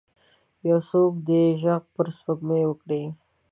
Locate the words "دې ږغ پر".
1.27-2.07